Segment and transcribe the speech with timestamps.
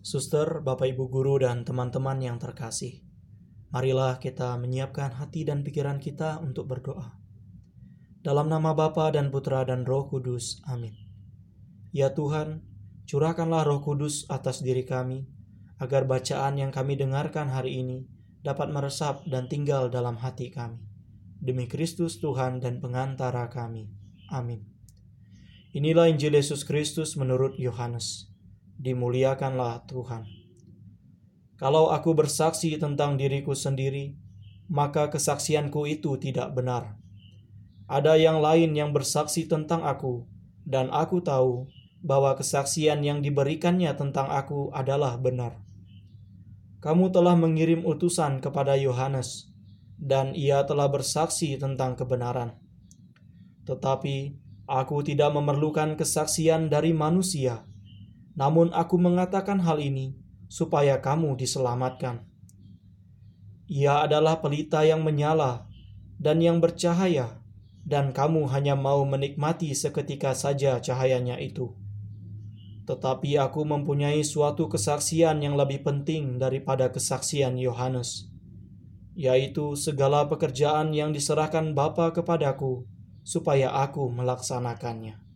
[0.00, 3.04] Suster, Bapak Ibu guru dan teman-teman yang terkasih.
[3.68, 7.20] Marilah kita menyiapkan hati dan pikiran kita untuk berdoa.
[8.24, 10.64] Dalam nama Bapa dan Putra dan Roh Kudus.
[10.64, 10.96] Amin.
[11.92, 12.64] Ya Tuhan,
[13.04, 15.28] curahkanlah Roh Kudus atas diri kami,
[15.76, 18.08] agar bacaan yang kami dengarkan hari ini
[18.40, 20.80] dapat meresap dan tinggal dalam hati kami.
[21.44, 23.92] Demi Kristus Tuhan dan pengantara kami.
[24.32, 24.64] Amin.
[25.76, 28.29] Inilah Injil Yesus Kristus menurut Yohanes
[28.80, 30.24] dimuliakanlah Tuhan.
[31.60, 34.16] Kalau aku bersaksi tentang diriku sendiri,
[34.72, 36.96] maka kesaksianku itu tidak benar.
[37.84, 40.24] Ada yang lain yang bersaksi tentang aku,
[40.64, 41.68] dan aku tahu
[42.00, 45.60] bahwa kesaksian yang diberikannya tentang aku adalah benar.
[46.80, 49.52] Kamu telah mengirim utusan kepada Yohanes,
[50.00, 52.56] dan ia telah bersaksi tentang kebenaran.
[53.68, 54.32] Tetapi
[54.64, 57.68] aku tidak memerlukan kesaksian dari manusia
[58.34, 60.14] namun aku mengatakan hal ini
[60.50, 62.26] supaya kamu diselamatkan.
[63.70, 65.70] Ia adalah pelita yang menyala
[66.18, 67.38] dan yang bercahaya,
[67.86, 71.72] dan kamu hanya mau menikmati seketika saja cahayanya itu.
[72.84, 78.26] Tetapi aku mempunyai suatu kesaksian yang lebih penting daripada kesaksian Yohanes,
[79.14, 82.84] yaitu segala pekerjaan yang diserahkan Bapa kepadaku,
[83.22, 85.29] supaya aku melaksanakannya.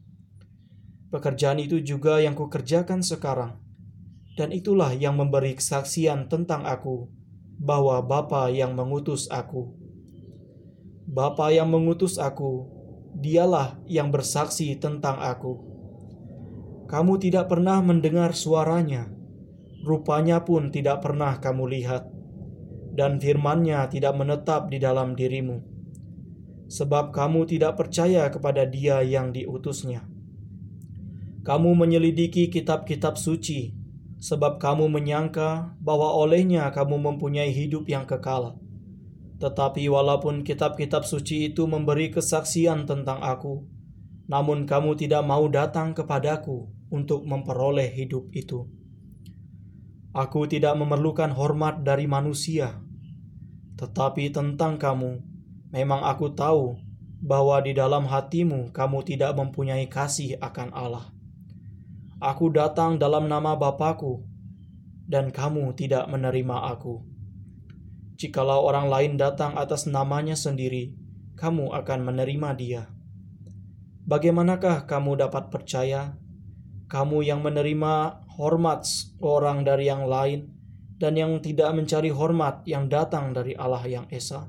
[1.15, 3.55] Pekerjaan itu juga yang kukerjakan sekarang.
[4.35, 7.07] Dan itulah yang memberi kesaksian tentang aku,
[7.55, 9.79] bahwa Bapa yang mengutus aku.
[11.07, 12.67] Bapa yang mengutus aku,
[13.15, 15.63] dialah yang bersaksi tentang aku.
[16.91, 19.07] Kamu tidak pernah mendengar suaranya,
[19.87, 22.11] rupanya pun tidak pernah kamu lihat,
[22.91, 25.63] dan firmannya tidak menetap di dalam dirimu.
[26.67, 30.14] Sebab kamu tidak percaya kepada dia yang diutusnya.
[31.45, 33.77] Kamu menyelidiki kitab-kitab suci,
[34.17, 38.57] sebab kamu menyangka bahwa olehnya kamu mempunyai hidup yang kekal.
[39.37, 43.61] Tetapi walaupun kitab-kitab suci itu memberi kesaksian tentang aku,
[44.25, 48.65] namun kamu tidak mau datang kepadaku untuk memperoleh hidup itu.
[50.17, 52.81] Aku tidak memerlukan hormat dari manusia,
[53.77, 55.21] tetapi tentang kamu,
[55.77, 56.81] memang aku tahu
[57.21, 61.13] bahwa di dalam hatimu kamu tidak mempunyai kasih akan Allah.
[62.23, 64.23] Aku datang dalam nama Bapakku,
[65.11, 67.03] dan kamu tidak menerima aku.
[68.15, 70.95] Jikalau orang lain datang atas namanya sendiri,
[71.35, 72.83] kamu akan menerima dia.
[74.07, 76.15] Bagaimanakah kamu dapat percaya?
[76.87, 78.87] Kamu yang menerima hormat
[79.19, 80.55] orang dari yang lain
[81.03, 84.47] dan yang tidak mencari hormat yang datang dari Allah yang Esa.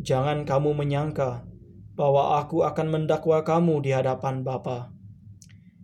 [0.00, 1.44] Jangan kamu menyangka
[1.92, 5.01] bahwa aku akan mendakwa kamu di hadapan Bapa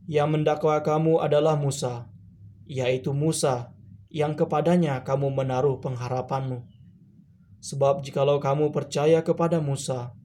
[0.08, 2.08] yang mendakwa kamu adalah Musa,
[2.64, 3.76] yaitu Musa
[4.08, 6.64] yang kepadanya kamu menaruh pengharapanmu.
[7.60, 10.16] Sebab jikalau kamu percaya kepada Musa,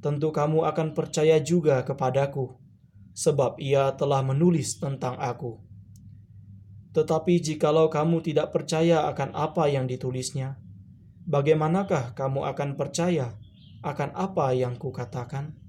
[0.00, 2.56] tentu kamu akan percaya juga kepadaku,
[3.12, 5.60] sebab ia telah menulis tentang aku.
[6.96, 10.56] Tetapi jikalau kamu tidak percaya akan apa yang ditulisnya,
[11.28, 13.36] bagaimanakah kamu akan percaya
[13.84, 15.65] akan apa yang kukatakan?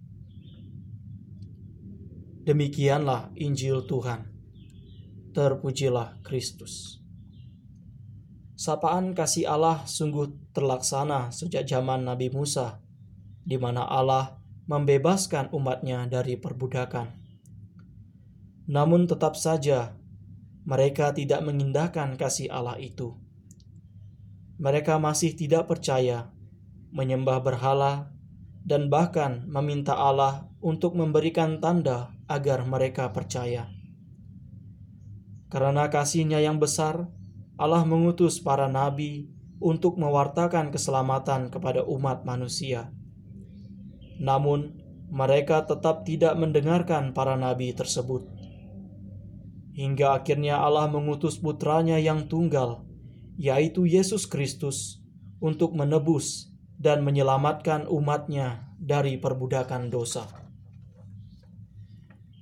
[2.47, 4.24] Demikianlah Injil Tuhan.
[5.35, 7.03] Terpujilah Kristus.
[8.56, 12.80] Sapaan kasih Allah sungguh terlaksana sejak zaman Nabi Musa,
[13.44, 17.19] di mana Allah membebaskan umatnya dari perbudakan.
[18.72, 20.00] Namun tetap saja
[20.64, 23.12] mereka tidak mengindahkan kasih Allah itu.
[24.56, 26.31] Mereka masih tidak percaya,
[26.96, 28.16] menyembah berhala,
[28.67, 33.72] dan bahkan meminta Allah untuk memberikan tanda agar mereka percaya.
[35.47, 37.07] Karena kasihnya yang besar,
[37.55, 39.31] Allah mengutus para nabi
[39.63, 42.91] untuk mewartakan keselamatan kepada umat manusia.
[44.19, 44.75] Namun,
[45.07, 48.28] mereka tetap tidak mendengarkan para nabi tersebut.
[49.79, 52.84] Hingga akhirnya Allah mengutus putranya yang tunggal,
[53.40, 54.99] yaitu Yesus Kristus,
[55.40, 60.29] untuk menebus dan menyelamatkan umatnya dari perbudakan dosa.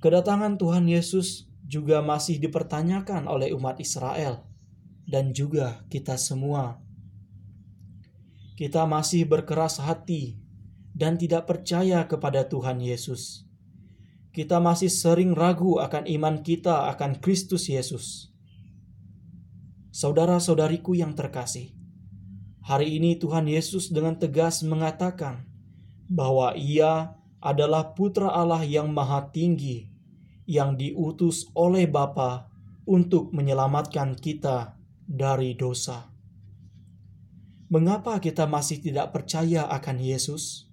[0.04, 4.46] Kedatangan Tuhan Yesus juga masih dipertanyakan oleh umat Israel
[5.08, 6.78] dan juga kita semua.
[8.56, 10.40] Kita masih berkeras hati
[10.96, 13.44] dan tidak percaya kepada Tuhan Yesus.
[14.32, 18.32] Kita masih sering ragu akan iman kita akan Kristus Yesus.
[19.92, 21.75] Saudara-saudariku yang terkasih,
[22.66, 25.46] hari ini Tuhan Yesus dengan tegas mengatakan
[26.10, 29.86] bahwa Ia adalah Putra Allah yang Maha Tinggi
[30.50, 32.50] yang diutus oleh Bapa
[32.82, 34.74] untuk menyelamatkan kita
[35.06, 36.10] dari dosa.
[37.70, 40.66] Mengapa kita masih tidak percaya akan Yesus?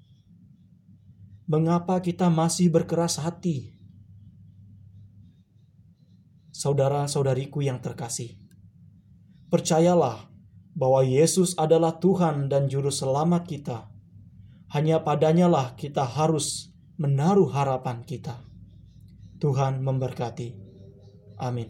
[1.45, 3.77] Mengapa kita masih berkeras hati?
[6.53, 8.37] Saudara-saudariku yang terkasih,
[9.49, 10.32] percayalah
[10.73, 13.89] bahwa Yesus adalah Tuhan dan Juru Selamat kita.
[14.73, 18.41] Hanya padanyalah kita harus menaruh harapan kita.
[19.37, 20.49] Tuhan memberkati.
[21.37, 21.69] Amin.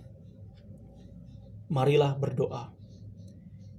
[1.68, 2.72] Marilah berdoa.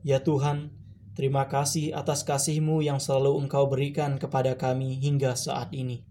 [0.05, 0.75] Ya Tuhan,
[1.15, 6.03] Terima kasih atas kasih-Mu yang selalu Engkau berikan kepada kami hingga saat ini.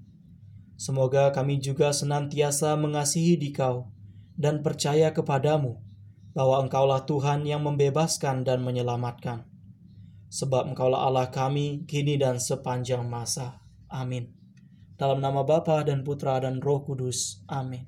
[0.80, 3.92] Semoga kami juga senantiasa mengasihi Dikau
[4.40, 5.84] dan percaya kepadamu
[6.34, 9.46] bahwa Engkaulah Tuhan yang membebaskan dan menyelamatkan.
[10.34, 13.62] Sebab Engkaulah Allah kami kini dan sepanjang masa.
[13.88, 14.34] Amin.
[14.98, 17.46] Dalam nama Bapa dan Putra dan Roh Kudus.
[17.46, 17.86] Amin.